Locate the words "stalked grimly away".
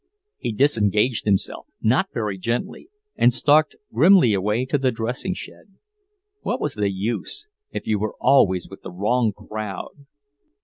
3.31-4.65